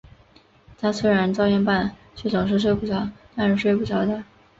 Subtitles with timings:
[0.79, 4.23] 他虽然照样办，却总是睡不着，当然睡不着的